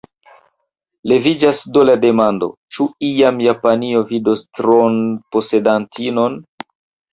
[1.11, 6.43] Leviĝas do la demando: ĉu iam Japanio vidos tronposedantinon?